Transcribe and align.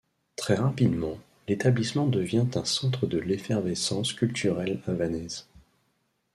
Très 0.35 0.55
rapidement, 0.55 1.19
l’établissement 1.47 2.07
devient 2.07 2.47
un 2.55 2.65
centre 2.65 3.05
de 3.05 3.19
l’effervescence 3.19 4.13
culturelle 4.13 4.81
havanaise. 4.87 5.47